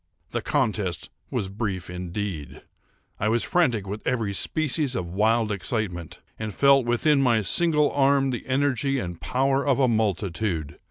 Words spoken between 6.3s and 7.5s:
and felt within my